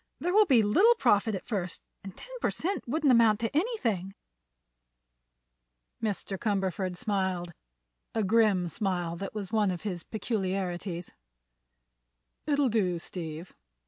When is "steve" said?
12.97-13.53